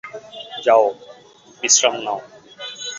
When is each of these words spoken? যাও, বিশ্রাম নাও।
যাও, 0.65 0.83
বিশ্রাম 1.61 1.95
নাও। 2.05 2.19